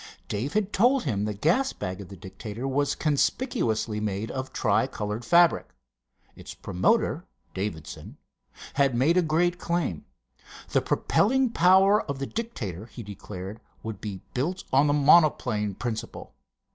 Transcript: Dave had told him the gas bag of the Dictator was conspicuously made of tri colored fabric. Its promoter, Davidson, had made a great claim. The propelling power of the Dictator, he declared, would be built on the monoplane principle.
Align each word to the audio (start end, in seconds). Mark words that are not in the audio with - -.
Dave 0.27 0.53
had 0.53 0.73
told 0.73 1.03
him 1.03 1.25
the 1.25 1.33
gas 1.35 1.73
bag 1.73 2.01
of 2.01 2.09
the 2.09 2.17
Dictator 2.17 2.67
was 2.67 2.95
conspicuously 2.95 3.99
made 3.99 4.31
of 4.31 4.51
tri 4.51 4.87
colored 4.87 5.23
fabric. 5.23 5.75
Its 6.35 6.55
promoter, 6.55 7.23
Davidson, 7.53 8.17
had 8.73 8.95
made 8.95 9.15
a 9.15 9.21
great 9.21 9.59
claim. 9.59 10.05
The 10.69 10.81
propelling 10.81 11.51
power 11.51 12.01
of 12.01 12.17
the 12.17 12.25
Dictator, 12.25 12.87
he 12.87 13.03
declared, 13.03 13.59
would 13.83 14.01
be 14.01 14.21
built 14.33 14.63
on 14.73 14.87
the 14.87 14.93
monoplane 14.93 15.75
principle. 15.75 16.33